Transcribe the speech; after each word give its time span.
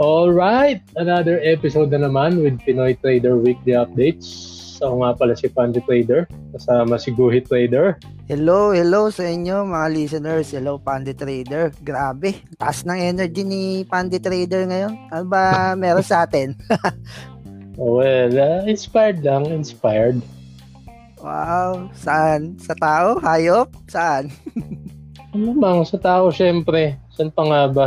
Alright, 0.00 0.80
another 0.96 1.44
episode 1.44 1.92
na 1.92 2.08
naman 2.08 2.40
with 2.40 2.56
Pinoy 2.64 2.96
Trader 2.96 3.36
Weekly 3.36 3.76
Updates. 3.76 4.24
Ako 4.80 5.04
nga 5.04 5.12
pala 5.12 5.36
si 5.36 5.44
Pandi 5.52 5.84
Trader, 5.84 6.24
kasama 6.56 6.96
si 6.96 7.12
Guhit 7.12 7.52
Trader. 7.52 8.00
Hello, 8.24 8.72
hello 8.72 9.12
sa 9.12 9.28
inyo 9.28 9.60
mga 9.68 9.92
listeners. 9.92 10.56
Hello 10.56 10.80
Pandi 10.80 11.12
Trader. 11.12 11.76
Grabe, 11.84 12.32
taas 12.56 12.80
ng 12.88 12.96
energy 12.96 13.44
ni 13.44 13.84
Pandi 13.84 14.16
Trader 14.16 14.72
ngayon. 14.72 14.96
Ano 15.12 15.24
ba 15.28 15.42
meron 15.84 16.00
sa 16.00 16.24
atin? 16.24 16.56
well, 17.76 18.32
uh, 18.32 18.64
inspired 18.64 19.20
lang, 19.20 19.52
inspired. 19.52 20.16
Wow, 21.20 21.92
saan? 21.92 22.56
Sa 22.56 22.72
tao? 22.80 23.20
Hayop? 23.20 23.68
Saan? 23.92 24.32
ano 25.36 25.52
bang, 25.60 25.84
sa 25.84 26.00
tao 26.00 26.32
syempre. 26.32 26.96
Saan 27.12 27.28
pa 27.28 27.44
nga 27.44 27.62
ba? 27.68 27.86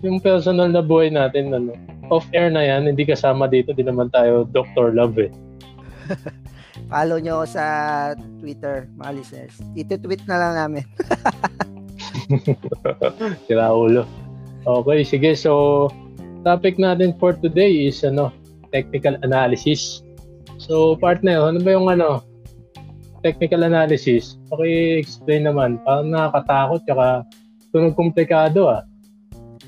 Yung 0.00 0.18
personal 0.20 0.72
na 0.72 0.80
buhay 0.80 1.12
natin, 1.12 1.52
ano, 1.52 1.76
off-air 2.08 2.48
na 2.48 2.64
yan, 2.64 2.88
hindi 2.88 3.04
kasama 3.04 3.46
dito, 3.46 3.76
di 3.76 3.84
naman 3.84 4.08
tayo 4.10 4.48
Dr. 4.48 4.96
Love 4.96 5.28
eh. 5.28 5.32
Follow 6.90 7.22
nyo 7.22 7.46
sa 7.46 7.64
Twitter, 8.42 8.90
mga 8.98 9.12
listeners. 9.14 9.56
Ito-tweet 9.78 10.26
na 10.26 10.36
lang 10.40 10.52
namin. 10.58 10.84
Sira 13.46 13.70
ulo. 13.70 14.02
Okay, 14.66 15.06
sige. 15.06 15.30
So, 15.38 15.86
topic 16.42 16.82
natin 16.82 17.14
for 17.20 17.36
today 17.38 17.86
is 17.86 18.02
ano, 18.02 18.34
technical 18.74 19.14
analysis. 19.22 20.02
So, 20.58 20.98
partner, 20.98 21.46
ano 21.46 21.62
ba 21.62 21.70
yung 21.78 21.86
ano, 21.86 22.26
technical 23.22 23.62
analysis? 23.62 24.34
Paki-explain 24.50 25.46
naman. 25.46 25.78
Parang 25.86 26.10
nakakatakot, 26.10 26.80
tsaka 26.90 27.06
tunog 27.70 27.94
komplikado 27.94 28.66
ah. 28.66 28.82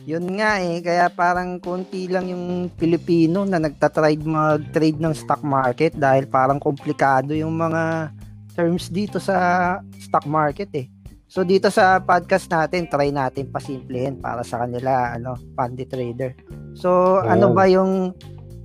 Yun 0.02 0.34
nga 0.34 0.58
eh, 0.58 0.82
kaya 0.82 1.06
parang 1.14 1.62
konti 1.62 2.10
lang 2.10 2.26
yung 2.26 2.66
Pilipino 2.74 3.46
na 3.46 3.62
nagtatrade 3.62 4.26
mag-trade 4.26 4.98
ng 4.98 5.14
stock 5.14 5.46
market 5.46 5.94
dahil 5.94 6.26
parang 6.26 6.58
komplikado 6.58 7.30
yung 7.38 7.54
mga 7.54 8.10
terms 8.58 8.90
dito 8.90 9.22
sa 9.22 9.78
stock 10.02 10.26
market 10.26 10.70
eh. 10.74 10.86
So 11.30 11.46
dito 11.46 11.70
sa 11.70 12.02
podcast 12.02 12.50
natin, 12.50 12.90
try 12.90 13.14
natin 13.14 13.48
pasimplihin 13.48 14.18
para 14.18 14.42
sa 14.42 14.66
kanila, 14.66 15.14
ano, 15.14 15.38
pandy 15.54 15.86
trader. 15.86 16.34
So 16.74 17.22
oh. 17.22 17.24
ano 17.24 17.54
ba 17.54 17.70
yung 17.70 18.12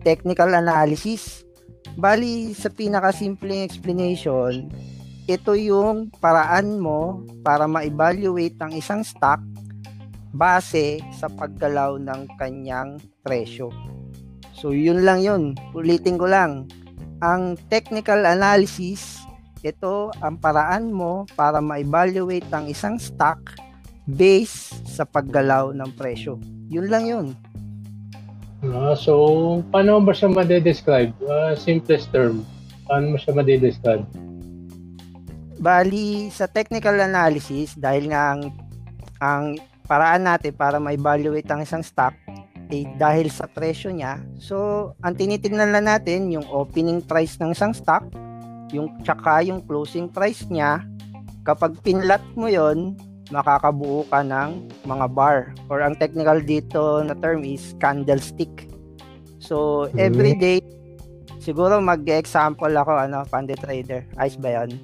technical 0.02 0.52
analysis? 0.52 1.46
Bali, 1.96 2.52
sa 2.58 2.74
pinakasimpleng 2.74 3.62
explanation, 3.62 4.74
ito 5.30 5.54
yung 5.54 6.10
paraan 6.18 6.82
mo 6.82 7.22
para 7.46 7.70
ma-evaluate 7.70 8.58
ang 8.58 8.74
isang 8.74 9.06
stock 9.06 9.40
base 10.38 11.02
sa 11.18 11.28
paggalaw 11.28 11.98
ng 11.98 12.30
kanyang 12.38 13.02
presyo. 13.26 13.74
So 14.54 14.72
yun 14.72 15.02
lang 15.02 15.26
yun. 15.26 15.58
Ulitin 15.74 16.22
ko 16.22 16.30
lang. 16.30 16.70
Ang 17.26 17.58
technical 17.74 18.22
analysis, 18.30 19.18
ito 19.66 20.14
ang 20.22 20.38
paraan 20.38 20.94
mo 20.94 21.26
para 21.34 21.58
ma-evaluate 21.58 22.46
ang 22.54 22.70
isang 22.70 23.02
stock 23.02 23.58
based 24.06 24.86
sa 24.86 25.04
paggalaw 25.04 25.74
ng 25.74 25.90
presyo. 25.98 26.38
Yun 26.70 26.88
lang 26.88 27.04
yun. 27.10 27.28
Uh, 28.66 28.98
so, 28.98 29.14
paano 29.70 30.02
ba 30.02 30.16
siya 30.16 30.34
ma-describe? 30.34 31.14
Uh, 31.22 31.54
simplest 31.54 32.10
term. 32.10 32.42
Paano 32.90 33.14
mo 33.14 33.18
siya 33.22 33.38
ma-describe? 33.38 34.02
Bali, 35.58 36.30
sa 36.34 36.50
technical 36.50 36.98
analysis, 36.98 37.78
dahil 37.78 38.10
nga 38.10 38.34
ang, 38.34 38.42
ang 39.22 39.46
paraan 39.88 40.28
natin 40.28 40.52
para 40.52 40.78
ma-evaluate 40.78 41.48
ang 41.48 41.64
isang 41.64 41.82
stock 41.82 42.14
eh, 42.68 42.84
dahil 43.00 43.32
sa 43.32 43.48
presyo 43.48 43.96
niya. 43.96 44.20
So, 44.38 44.92
ang 45.00 45.16
tinitingnan 45.16 45.72
lang 45.72 45.88
natin 45.88 46.28
yung 46.30 46.44
opening 46.52 47.00
price 47.00 47.40
ng 47.40 47.56
isang 47.56 47.72
stock, 47.72 48.04
yung 48.76 48.92
tsaka 49.02 49.48
yung 49.48 49.64
closing 49.64 50.12
price 50.12 50.44
niya. 50.52 50.84
Kapag 51.48 51.80
pinlat 51.80 52.20
mo 52.36 52.52
yon 52.52 53.00
makakabuo 53.32 54.08
ka 54.08 54.24
ng 54.24 54.68
mga 54.88 55.06
bar 55.12 55.52
or 55.68 55.84
ang 55.84 55.96
technical 55.96 56.40
dito 56.40 57.04
na 57.04 57.16
term 57.16 57.48
is 57.48 57.72
candlestick. 57.80 58.68
So, 59.40 59.88
every 59.96 60.36
mm-hmm. 60.36 60.60
day, 60.60 60.60
siguro 61.40 61.80
mag-example 61.80 62.72
ako, 62.76 62.92
ano, 63.00 63.24
Pandit 63.32 63.64
Trader. 63.64 64.04
Ayos 64.20 64.36
ba 64.40 64.64
yan? 64.64 64.76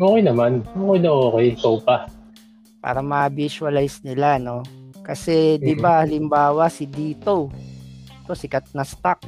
Okay 0.00 0.22
naman. 0.26 0.66
Okay 0.74 0.98
na 0.98 1.10
okay. 1.10 1.54
So 1.54 1.78
pa 1.78 2.10
para 2.80 3.04
ma-visualize 3.04 4.00
nila 4.02 4.40
no? 4.40 4.64
Kasi 5.04 5.60
'di 5.60 5.76
ba 5.76 6.02
halimbawa 6.02 6.66
si 6.72 6.88
Dito. 6.88 7.52
To 8.26 8.32
sikat 8.32 8.72
na 8.72 8.84
stock. 8.84 9.20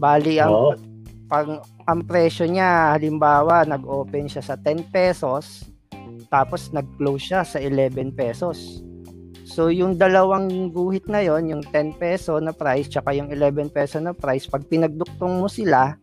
Bali 0.00 0.40
ang 0.40 0.52
oh. 0.52 0.74
pag 1.28 1.64
ang 1.84 2.00
presyo 2.04 2.48
niya 2.48 2.96
halimbawa 2.96 3.64
nag-open 3.64 4.28
siya 4.28 4.44
sa 4.44 4.56
10 4.56 4.88
pesos 4.92 5.68
tapos 6.32 6.72
nag-close 6.72 7.22
siya 7.30 7.40
sa 7.44 7.60
11 7.60 8.16
pesos. 8.16 8.82
So 9.44 9.68
yung 9.70 10.00
dalawang 10.00 10.72
guhit 10.72 11.06
na 11.06 11.22
yon 11.22 11.46
yung 11.46 11.62
10 11.62 12.00
peso 12.00 12.40
na 12.40 12.50
price 12.50 12.90
tsaka 12.90 13.12
yung 13.14 13.30
11 13.30 13.70
peso 13.70 14.00
na 14.00 14.16
price 14.16 14.48
pag 14.48 14.66
pinagduktong 14.66 15.38
mo 15.38 15.46
sila 15.46 15.94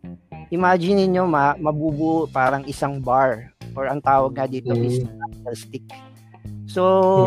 imagine 0.51 1.07
niyo 1.07 1.25
ma 1.25 1.55
mabubuo 1.57 2.27
parang 2.27 2.67
isang 2.67 2.99
bar 2.99 3.49
or 3.73 3.87
ang 3.87 4.03
tawag 4.03 4.35
nga 4.35 4.45
dito 4.45 4.75
mm. 4.75 4.83
is 4.83 4.99
candlestick 5.03 5.87
So, 6.71 6.83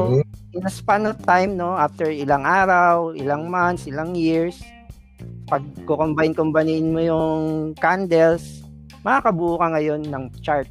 mm-hmm. 0.09 0.56
in 0.56 0.65
a 0.65 0.72
span 0.72 1.05
of 1.05 1.21
time, 1.21 1.60
no, 1.60 1.77
after 1.77 2.09
ilang 2.09 2.49
araw, 2.49 3.12
ilang 3.12 3.53
months, 3.53 3.84
ilang 3.84 4.16
years, 4.16 4.56
pag 5.44 5.60
combine-combine 5.84 6.88
mo 6.88 7.00
yung 7.05 7.41
candles, 7.77 8.65
makakabuo 9.04 9.60
ka 9.60 9.69
ngayon 9.77 10.09
ng 10.09 10.25
chart. 10.41 10.69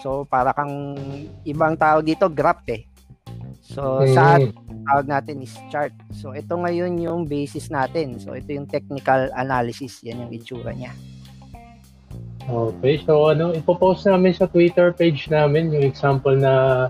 So, 0.00 0.24
para 0.24 0.56
kang 0.56 0.96
ibang 1.44 1.76
tawag 1.76 2.08
dito, 2.08 2.32
graph 2.32 2.64
eh. 2.72 2.88
So, 3.60 4.00
mm-hmm. 4.00 4.16
sa 4.16 4.40
tawag 4.88 5.06
natin 5.12 5.44
is 5.44 5.52
chart. 5.68 5.92
So, 6.16 6.32
ito 6.32 6.56
ngayon 6.56 6.96
yung 6.96 7.28
basis 7.28 7.68
natin. 7.68 8.16
So, 8.16 8.32
ito 8.32 8.56
yung 8.56 8.64
technical 8.64 9.28
analysis. 9.36 10.00
Yan 10.00 10.24
yung 10.24 10.32
itsura 10.32 10.72
niya. 10.72 10.96
Okay. 12.48 13.04
So, 13.04 13.28
ano, 13.28 13.52
ipopost 13.52 14.08
namin 14.08 14.32
sa 14.32 14.48
Twitter 14.48 14.96
page 14.96 15.28
namin 15.28 15.68
yung 15.68 15.84
example 15.84 16.32
na 16.32 16.88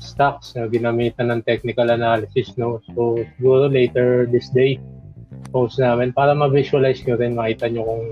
stocks 0.00 0.56
na 0.56 0.66
ginamitan 0.66 1.30
ng 1.30 1.44
technical 1.44 1.92
analysis. 1.92 2.56
No? 2.56 2.80
So, 2.96 3.20
siguro 3.36 3.68
later 3.70 4.26
this 4.26 4.48
day, 4.50 4.80
post 5.52 5.78
namin 5.78 6.16
para 6.16 6.32
ma-visualize 6.34 7.04
nyo 7.04 7.14
rin, 7.20 7.36
makita 7.36 7.68
nyo 7.70 7.82
kung 7.86 8.04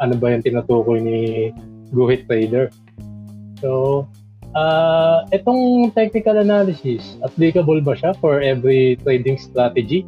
ano 0.00 0.14
ba 0.16 0.32
yung 0.32 0.44
tinutukoy 0.44 1.00
ni 1.00 1.18
Guhit 1.90 2.28
Trader. 2.28 2.70
So, 3.60 4.04
uh, 4.56 5.26
itong 5.34 5.92
technical 5.92 6.40
analysis, 6.40 7.18
applicable 7.20 7.80
ba 7.84 7.96
siya 7.96 8.16
for 8.18 8.40
every 8.40 8.96
trading 9.02 9.36
strategy? 9.36 10.06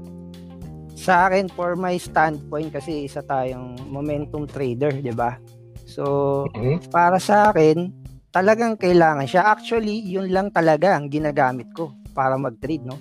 Sa 0.97 1.26
akin, 1.26 1.50
for 1.50 1.75
my 1.75 1.98
standpoint, 1.98 2.71
kasi 2.71 3.10
isa 3.10 3.26
tayong 3.26 3.75
momentum 3.91 4.47
trader, 4.47 4.94
di 4.94 5.10
ba? 5.10 5.37
So, 5.84 6.47
mm-hmm. 6.54 6.88
para 6.94 7.19
sa 7.19 7.50
akin, 7.50 7.91
talagang 8.32 8.81
kailangan 8.81 9.28
siya. 9.28 9.53
Actually, 9.53 10.00
yun 10.03 10.32
lang 10.32 10.48
talaga 10.50 10.97
ang 10.97 11.12
ginagamit 11.12 11.69
ko 11.76 11.93
para 12.16 12.34
mag-trade, 12.41 12.82
no? 12.82 12.97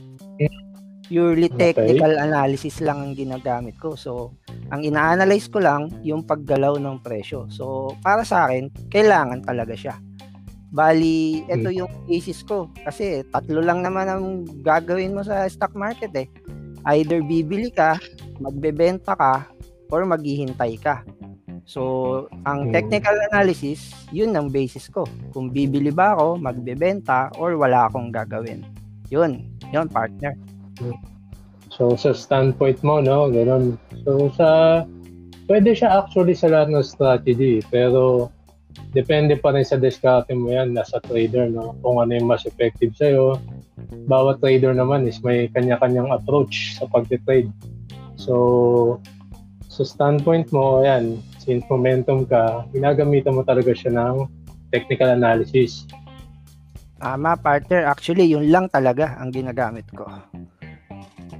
Purely 1.12 1.52
technical 1.52 2.16
okay. 2.16 2.24
analysis 2.24 2.80
lang 2.80 3.04
ang 3.04 3.14
ginagamit 3.16 3.76
ko. 3.76 4.00
So, 4.00 4.36
ang 4.72 4.88
ina-analyze 4.88 5.52
ko 5.52 5.60
lang 5.60 5.92
yung 6.08 6.24
paggalaw 6.24 6.80
ng 6.80 7.04
presyo. 7.04 7.52
So, 7.52 7.96
para 8.00 8.24
sa 8.24 8.48
akin, 8.48 8.72
kailangan 8.88 9.44
talaga 9.44 9.76
siya. 9.76 9.96
Bali, 10.72 11.44
ito 11.52 11.68
hmm. 11.68 11.80
yung 11.84 11.92
basis 12.08 12.48
ko. 12.48 12.72
Kasi 12.88 13.28
tatlo 13.28 13.60
lang 13.60 13.84
naman 13.84 14.08
ang 14.08 14.48
gagawin 14.64 15.12
mo 15.12 15.20
sa 15.20 15.44
stock 15.52 15.76
market 15.76 16.16
eh. 16.16 16.32
Either 16.88 17.20
bibili 17.20 17.68
ka, 17.76 18.00
magbebenta 18.40 19.12
ka, 19.20 19.52
or 19.92 20.08
maghihintay 20.08 20.80
ka. 20.80 21.04
So, 21.66 22.26
ang 22.50 22.70
hmm. 22.70 22.74
technical 22.74 23.16
analysis, 23.32 23.94
yun 24.10 24.34
ang 24.36 24.50
basis 24.50 24.90
ko. 24.90 25.06
Kung 25.32 25.54
bibili 25.54 25.94
ba 25.94 26.18
ako, 26.18 26.42
magbebenta, 26.42 27.32
or 27.38 27.56
wala 27.56 27.88
akong 27.88 28.10
gagawin. 28.10 28.66
Yun, 29.12 29.46
yun 29.70 29.88
partner. 29.88 30.34
So, 31.72 31.96
sa 31.96 32.12
standpoint 32.12 32.84
mo, 32.84 33.00
no, 33.00 33.32
ganun. 33.32 33.80
So, 34.04 34.32
sa, 34.36 34.48
pwede 35.48 35.72
siya 35.72 36.04
actually 36.04 36.36
sa 36.36 36.52
lahat 36.52 36.74
ng 36.74 36.84
strategy, 36.84 37.64
pero 37.72 38.32
depende 38.92 39.40
pa 39.40 39.56
rin 39.56 39.64
sa 39.64 39.80
diskarte 39.80 40.36
mo 40.36 40.52
yan, 40.52 40.76
nasa 40.76 41.00
trader, 41.04 41.48
no? 41.48 41.76
Kung 41.80 42.04
ano 42.04 42.12
yung 42.12 42.28
mas 42.28 42.44
effective 42.44 42.92
sa'yo. 42.96 43.40
Bawat 44.08 44.44
trader 44.44 44.76
naman 44.76 45.08
is 45.08 45.24
may 45.24 45.48
kanya-kanyang 45.52 46.12
approach 46.12 46.76
sa 46.76 46.88
pag-trade. 46.92 47.52
So, 48.20 49.00
sa 49.72 49.88
standpoint 49.88 50.52
mo, 50.52 50.84
yan, 50.84 51.24
since 51.42 51.66
momentum 51.66 52.30
ka, 52.30 52.70
ginagamitan 52.70 53.34
mo 53.34 53.42
talaga 53.42 53.74
siya 53.74 53.98
ng 53.98 54.30
technical 54.70 55.10
analysis. 55.10 55.90
Tama, 57.02 57.34
partner. 57.42 57.90
Actually, 57.90 58.30
yun 58.30 58.54
lang 58.54 58.70
talaga 58.70 59.18
ang 59.18 59.34
ginagamit 59.34 59.90
ko. 59.98 60.06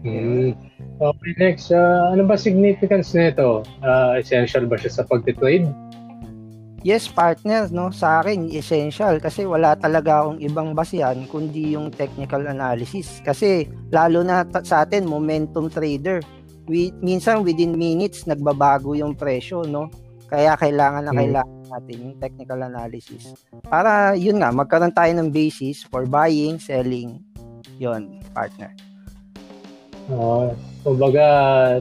Hmm. 0.02 0.58
Okay, 0.98 1.32
next. 1.38 1.70
Uh, 1.70 2.10
ano 2.10 2.26
ba 2.26 2.34
significance 2.34 3.14
nito? 3.14 3.62
Uh, 3.86 4.18
essential 4.18 4.66
ba 4.66 4.74
siya 4.82 5.02
sa 5.02 5.04
pagtitrade? 5.06 5.70
Yes, 6.82 7.06
partner, 7.06 7.70
no? 7.70 7.94
Sa 7.94 8.26
akin, 8.26 8.50
essential 8.50 9.22
kasi 9.22 9.46
wala 9.46 9.78
talaga 9.78 10.26
akong 10.26 10.42
ibang 10.42 10.74
basihan 10.74 11.14
kundi 11.30 11.78
yung 11.78 11.94
technical 11.94 12.42
analysis. 12.50 13.22
Kasi 13.22 13.70
lalo 13.94 14.26
na 14.26 14.42
ta- 14.42 14.66
sa 14.66 14.82
atin, 14.82 15.06
momentum 15.06 15.70
trader. 15.70 16.26
We, 16.70 16.94
minsan 17.02 17.42
within 17.42 17.78
minutes 17.78 18.30
nagbabago 18.30 18.94
yung 18.94 19.18
presyo, 19.18 19.66
no? 19.66 19.90
Kaya 20.32 20.56
kailangan 20.56 21.10
na 21.10 21.12
hmm. 21.12 21.20
kailangan 21.20 21.58
natin 21.72 21.98
yung 22.00 22.16
technical 22.22 22.60
analysis. 22.64 23.36
Para 23.68 24.16
yun 24.16 24.40
nga, 24.40 24.54
magkaroon 24.54 24.96
tayo 24.96 25.12
ng 25.16 25.30
basis 25.32 25.84
for 25.88 26.08
buying, 26.08 26.62
selling. 26.62 27.20
Yon, 27.82 28.22
partner. 28.32 28.72
Uh, 30.12 30.52
kumbaga, 30.86 31.26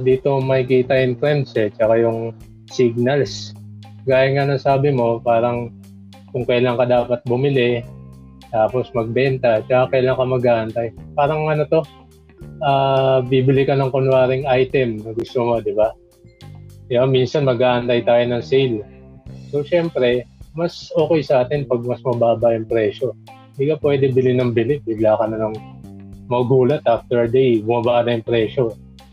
dito 0.01 0.39
may 0.43 0.65
kita 0.65 0.97
yung 0.97 1.17
trends 1.19 1.55
eh, 1.59 1.71
tsaka 1.73 1.99
yung 2.01 2.35
signals 2.71 3.55
gaya 4.09 4.33
nga 4.33 4.49
ng 4.49 4.61
sabi 4.61 4.89
mo, 4.93 5.21
parang 5.21 5.73
kung 6.35 6.47
kailan 6.47 6.79
ka 6.79 6.87
dapat 6.87 7.21
bumili, 7.27 7.83
tapos 8.49 8.89
magbenta, 8.97 9.61
tsaka 9.67 9.97
kailan 9.97 10.17
ka 10.17 10.25
mag-aantay. 10.25 10.87
Parang 11.15 11.47
ano 11.51 11.63
to, 11.69 11.81
uh, 12.61 13.21
bibili 13.25 13.65
ka 13.65 13.77
ng 13.77 13.93
kunwaring 13.93 14.45
item 14.49 15.01
na 15.01 15.13
gusto 15.17 15.45
mo, 15.45 15.61
di 15.61 15.73
ba? 15.73 15.93
Diba, 16.91 17.07
minsan 17.07 17.47
mag-aantay 17.47 18.03
tayo 18.03 18.25
ng 18.27 18.43
sale. 18.43 18.83
So, 19.55 19.63
syempre, 19.63 20.27
mas 20.59 20.91
okay 20.99 21.23
sa 21.23 21.47
atin 21.47 21.67
pag 21.67 21.87
mas 21.87 22.03
mababa 22.03 22.51
yung 22.51 22.67
presyo. 22.67 23.15
Hindi 23.55 23.71
ka 23.71 23.77
pwede 23.83 24.11
bili 24.11 24.35
ng 24.35 24.51
bili, 24.51 24.83
bigla 24.83 25.15
ka 25.19 25.31
na 25.31 25.39
ng 25.39 25.55
magulat 26.27 26.83
after 26.87 27.27
a 27.27 27.31
day, 27.31 27.63
bumaba 27.63 28.03
na 28.03 28.19
yung 28.19 28.27
presyo. 28.27 28.65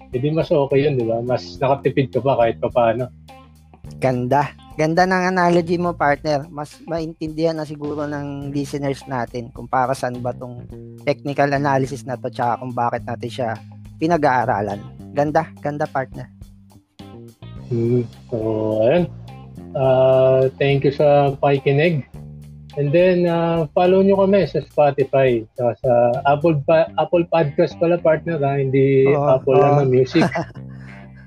Hindi 0.10 0.34
mas 0.34 0.50
okay 0.50 0.88
yun, 0.88 0.98
di 0.98 1.06
ba? 1.06 1.22
Mas 1.22 1.60
nakatipid 1.62 2.14
ka 2.14 2.20
pa 2.24 2.40
kahit 2.40 2.58
pa 2.58 2.70
paano. 2.72 3.12
Ganda. 4.02 4.67
Ganda 4.78 5.10
ng 5.10 5.34
analogy 5.34 5.82
mo, 5.82 5.98
partner. 5.98 6.46
Mas 6.54 6.78
maintindihan 6.86 7.58
na 7.58 7.66
siguro 7.66 8.06
ng 8.06 8.54
listeners 8.54 9.02
natin 9.10 9.50
kung 9.50 9.66
para 9.66 9.98
saan 9.98 10.22
ba 10.22 10.30
tong 10.38 10.70
technical 11.02 11.50
analysis 11.50 12.06
na 12.06 12.14
to 12.14 12.30
tsaka 12.30 12.62
kung 12.62 12.78
bakit 12.78 13.02
natin 13.10 13.32
siya 13.34 13.50
pinag-aaralan. 13.98 14.78
Ganda, 15.18 15.50
ganda, 15.66 15.90
partner. 15.90 16.30
Hmm. 17.74 18.06
So, 18.30 18.38
ayun. 18.86 19.04
Uh, 19.74 20.54
thank 20.62 20.86
you 20.86 20.94
sa 20.94 21.34
pakikinig. 21.42 22.06
And 22.78 22.94
then, 22.94 23.26
uh, 23.26 23.66
follow 23.74 24.06
nyo 24.06 24.22
kami 24.22 24.46
sa 24.46 24.62
Spotify. 24.62 25.42
Sa, 25.58 25.74
sa 25.82 26.22
Apple 26.30 26.62
pa, 26.70 26.86
Apple 27.02 27.26
Podcast 27.34 27.74
pala, 27.82 27.98
partner. 27.98 28.38
Ha? 28.38 28.62
Hindi 28.62 29.10
oh, 29.10 29.42
Apple 29.42 29.58
oh. 29.58 29.66
naman 29.66 29.90
Music. 29.90 30.22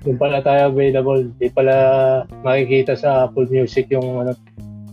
Yung 0.05 0.17
pala 0.17 0.41
tayo 0.41 0.73
available. 0.73 1.29
Hindi 1.29 1.47
pala 1.53 1.75
makikita 2.41 2.97
sa 2.97 3.29
Apple 3.29 3.45
Music 3.53 3.85
yung 3.93 4.25
ano, 4.25 4.33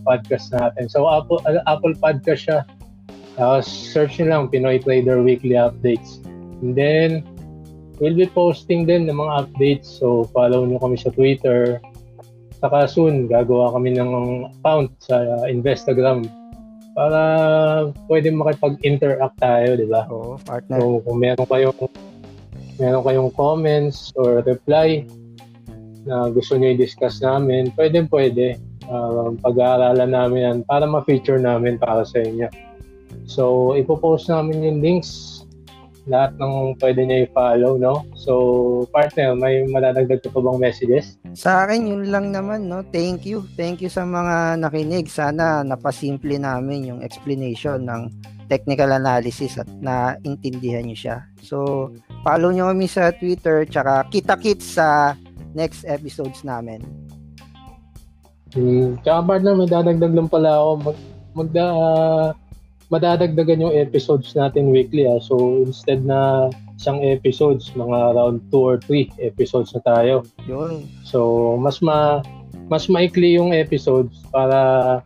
podcast 0.05 0.53
natin. 0.53 0.85
So, 0.89 1.09
Apple, 1.09 1.41
uh, 1.49 1.61
Apple 1.65 1.97
Podcast 1.97 2.45
siya. 2.45 2.59
Uh, 3.39 3.63
search 3.63 4.19
nyo 4.19 4.27
lang 4.29 4.43
Pinoy 4.51 4.77
Trader 4.83 5.21
Weekly 5.23 5.57
Updates. 5.57 6.21
And 6.61 6.75
then, 6.75 7.23
we'll 7.97 8.15
be 8.15 8.27
posting 8.29 8.85
din 8.85 9.09
ng 9.09 9.17
mga 9.17 9.47
updates. 9.47 9.87
So, 9.89 10.29
follow 10.29 10.65
nyo 10.65 10.77
kami 10.77 10.97
sa 10.99 11.09
Twitter. 11.09 11.81
Saka 12.59 12.85
soon, 12.85 13.31
gagawa 13.31 13.71
kami 13.73 13.95
ng 13.95 14.11
account 14.59 14.91
sa 14.99 15.47
Instagram 15.47 16.27
para 16.93 17.21
pwede 18.11 18.27
makipag-interact 18.35 19.39
tayo, 19.39 19.79
di 19.79 19.87
ba? 19.87 20.03
Oo, 20.11 20.35
partner. 20.43 20.79
So, 20.83 20.99
kung 21.07 21.17
meron 21.23 21.47
kayong 21.47 21.77
meron 22.79 23.03
kayong 23.03 23.31
comments 23.35 24.15
or 24.15 24.41
reply 24.47 25.03
na 26.07 26.31
gusto 26.31 26.55
niyo 26.55 26.73
i-discuss 26.73 27.19
namin, 27.19 27.69
pwede 27.75 28.07
pwede. 28.09 28.57
Uh, 28.89 29.37
pag-aaralan 29.45 30.09
namin 30.09 30.41
yan 30.41 30.57
para 30.65 30.89
ma-feature 30.89 31.37
namin 31.37 31.77
para 31.77 32.01
sa 32.01 32.25
inyo. 32.25 32.49
So, 33.29 33.75
ipopost 33.77 34.25
namin 34.25 34.65
yung 34.65 34.79
links 34.81 35.38
lahat 36.09 36.33
ng 36.41 36.75
pwede 36.81 37.01
niya 37.05 37.17
i-follow, 37.29 37.77
no? 37.77 38.01
So, 38.17 38.33
partner, 38.89 39.37
may 39.37 39.63
madadagdag 39.69 40.25
ka 40.25 40.33
pa 40.33 40.41
bang 40.41 40.59
messages? 40.59 41.21
Sa 41.37 41.63
akin, 41.63 41.85
yun 41.85 42.09
lang 42.09 42.33
naman, 42.33 42.65
no? 42.65 42.81
Thank 42.89 43.29
you. 43.29 43.45
Thank 43.53 43.85
you 43.85 43.93
sa 43.93 44.03
mga 44.03 44.57
nakinig. 44.57 45.05
Sana 45.07 45.61
napasimple 45.61 46.41
namin 46.41 46.89
yung 46.89 46.99
explanation 47.05 47.85
ng 47.85 48.09
technical 48.49 48.89
analysis 48.89 49.61
at 49.61 49.69
naintindihan 49.77 50.89
nyo 50.89 50.97
siya. 50.97 51.17
So, 51.45 51.89
follow 52.25 52.49
nyo 52.49 52.73
kami 52.73 52.89
sa 52.89 53.13
Twitter 53.13 53.69
tsaka 53.69 54.09
kita-kits 54.09 54.81
sa 54.81 55.13
next 55.53 55.85
episodes 55.85 56.41
namin. 56.41 56.81
Hmm. 58.57 58.97
Tsaka 59.05 59.21
partner, 59.21 59.53
may 59.53 59.69
dadagdag 59.69 60.13
lang 60.17 60.25
pala 60.25 60.57
ako. 60.57 60.71
Mag, 60.81 60.97
magda, 61.37 61.65
uh, 61.69 62.27
madadagdagan 62.89 63.61
yung 63.61 63.73
episodes 63.73 64.33
natin 64.33 64.73
weekly. 64.73 65.05
Ah. 65.05 65.21
So, 65.21 65.65
instead 65.65 66.01
na 66.05 66.49
isang 66.77 67.01
episodes, 67.05 67.69
mga 67.77 68.17
around 68.17 68.41
2 68.49 68.57
or 68.57 68.77
3 68.81 69.09
episodes 69.21 69.73
na 69.77 69.81
tayo. 69.85 70.25
Yun. 70.49 70.89
So, 71.05 71.55
mas 71.61 71.81
ma 71.81 72.21
mas 72.69 72.85
maikli 72.85 73.37
yung 73.37 73.53
episodes 73.53 74.21
para 74.29 75.01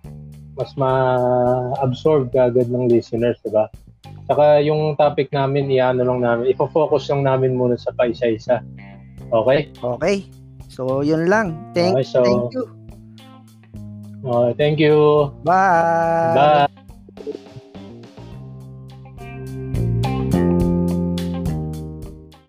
mas 0.53 0.71
ma-absorb 0.77 2.29
agad 2.35 2.69
ng 2.69 2.91
listeners, 2.91 3.39
di 3.41 3.49
ba? 3.49 3.71
Saka 4.29 4.61
yung 4.61 4.95
topic 4.95 5.31
namin, 5.33 5.71
iano 5.71 6.03
lang 6.05 6.21
namin, 6.21 6.51
ipo-focus 6.51 7.09
lang 7.09 7.25
namin 7.25 7.57
muna 7.57 7.75
sa 7.75 7.91
paisa-isa. 7.95 8.61
Okay? 9.33 9.71
Okay. 9.81 10.17
So, 10.69 11.01
yun 11.01 11.25
lang. 11.25 11.57
Thank, 11.73 11.97
okay, 11.97 12.05
so, 12.05 12.21
thank 12.21 12.53
you. 12.53 12.65
Okay, 14.23 14.51
thank 14.55 14.77
you. 14.79 15.31
Bye. 15.43 16.35
Bye. 16.37 16.72